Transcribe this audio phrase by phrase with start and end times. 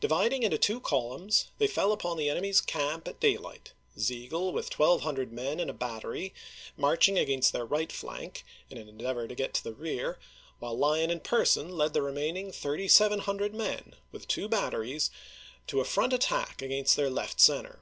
[0.00, 5.32] Dividing into two columns they fell upon the enemy's camp at daylight, Sigel, with 1200
[5.32, 6.34] men and a battery,
[6.76, 10.18] marching against their right flank, in an endeavor to get to the rear,
[10.58, 15.12] while Lyon in person led the remaining 3700 men, with two batteries,
[15.68, 17.78] to a front attack against their left center.